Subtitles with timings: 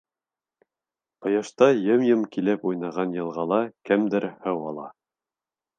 [1.25, 3.61] Ҡояшта йым-йым килеп уйнаған йылғала
[3.91, 4.93] кемдер һыу ала.